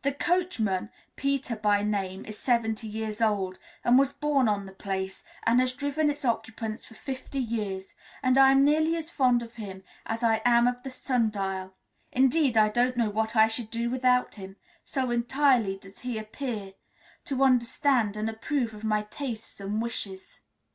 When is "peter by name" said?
1.16-2.24